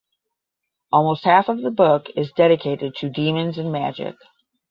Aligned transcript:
Almost 0.91 1.25
half 1.25 1.47
of 1.47 1.61
the 1.61 1.69
book 1.69 2.07
is 2.15 2.31
dedicated 2.31 2.95
to 2.95 3.09
demons 3.11 3.59
and 3.59 3.71
magic. 3.71 4.15